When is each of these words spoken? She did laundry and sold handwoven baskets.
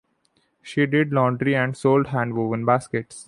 She 0.63 0.87
did 0.87 1.13
laundry 1.13 1.55
and 1.55 1.77
sold 1.77 2.07
handwoven 2.07 2.65
baskets. 2.65 3.19